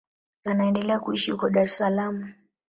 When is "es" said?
1.63-1.75